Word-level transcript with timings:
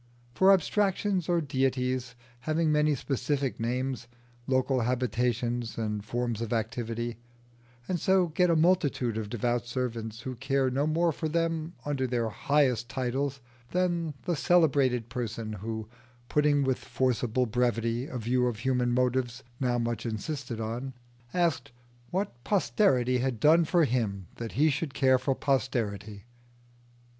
For 0.33 0.51
abstractions 0.51 1.29
are 1.29 1.41
deities 1.41 2.15
having 2.39 2.71
many 2.71 2.95
specific 2.95 3.59
names, 3.59 4.07
local 4.47 4.79
habitations, 4.79 5.77
and 5.77 6.03
forms 6.03 6.41
of 6.41 6.51
activity, 6.51 7.17
and 7.87 7.99
so 7.99 8.25
get 8.29 8.49
a 8.49 8.55
multitude 8.55 9.15
of 9.15 9.29
devout 9.29 9.67
servants 9.67 10.21
who 10.21 10.33
care 10.35 10.71
no 10.71 10.87
more 10.87 11.11
for 11.11 11.29
them 11.29 11.73
under 11.85 12.07
their 12.07 12.29
highest 12.29 12.89
titles 12.89 13.41
than 13.69 14.15
the 14.23 14.35
celebrated 14.35 15.07
person 15.07 15.53
who, 15.53 15.87
putting 16.29 16.63
with 16.63 16.79
forcible 16.79 17.45
brevity 17.45 18.07
a 18.07 18.17
view 18.17 18.47
of 18.47 18.57
human 18.57 18.91
motives 18.91 19.43
now 19.59 19.77
much 19.77 20.07
insisted 20.07 20.59
on, 20.59 20.93
asked 21.31 21.71
what 22.09 22.43
Posterity 22.43 23.19
had 23.19 23.39
done 23.39 23.65
for 23.65 23.85
him 23.85 24.25
that 24.37 24.53
he 24.53 24.71
should 24.71 24.95
care 24.95 25.19
for 25.19 25.35
Posterity? 25.35 26.25